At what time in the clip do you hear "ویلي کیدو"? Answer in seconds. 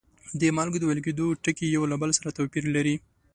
0.87-1.25